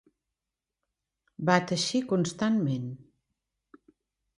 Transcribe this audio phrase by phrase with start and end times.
[1.51, 2.93] Va teixir constantment.